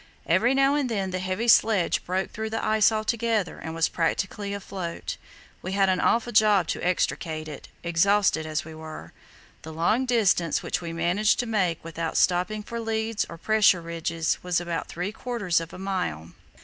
[0.25, 4.51] Every now and then the heavy sledge broke through the ice altogether and was practically
[4.51, 5.17] afloat.
[5.61, 9.13] We had an awful job to extricate it, exhausted as we were.
[9.61, 14.39] The longest distance which we managed to make without stopping for leads or pressure ridges
[14.41, 16.31] was about three quarters of a mile.